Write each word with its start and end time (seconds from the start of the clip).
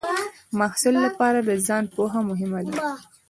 د 0.03 0.03
محصل 0.59 0.95
لپاره 1.05 1.39
د 1.47 1.49
ځان 1.67 1.83
پوهه 1.95 2.19
مهمه 2.29 2.59
ده. 2.67 2.75